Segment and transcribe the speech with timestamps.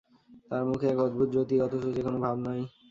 [0.49, 2.59] তাঁর মুখে এক অদ্ভুত জ্যোতিঃ, অথচ যেন কোন ভাব নাই।